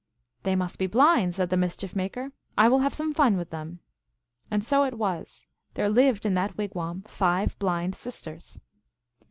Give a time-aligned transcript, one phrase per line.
[0.45, 3.81] "They must be blind," said the Mischief Maker." I will have some fun with them."
[4.49, 5.45] And so it was.
[5.75, 8.59] There lived in that wigwam five blind sisters.